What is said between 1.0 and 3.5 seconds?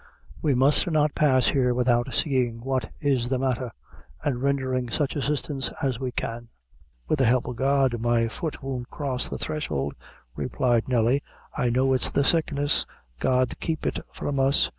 pass here without seeing what is the